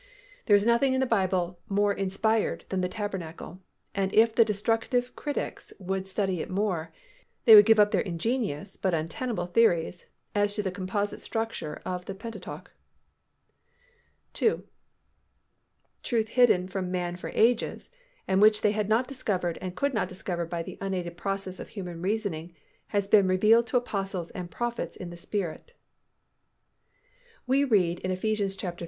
[0.47, 3.59] There is nothing in the Bible more inspired than the tabernacle,
[3.93, 6.91] and if the Destructive Critics would study it more,
[7.45, 12.05] they would give up their ingenious but untenable theories as to the composite structure of
[12.05, 12.71] the Pentateuch.
[14.33, 14.63] 2.
[16.03, 17.91] _Truth hidden from man for ages
[18.27, 21.67] and which they had not discovered and could not discover by the unaided processes of
[21.67, 22.55] human reasoning
[22.87, 25.73] has been revealed to apostles and prophets in the Spirit._
[27.45, 28.25] We read in Eph.
[28.25, 28.35] iii.
[28.47, 28.75] 3 5, R.